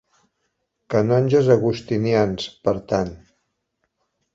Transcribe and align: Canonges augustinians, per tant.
Canonges 0.93 1.51
augustinians, 1.57 2.51
per 2.67 2.77
tant. 2.93 3.17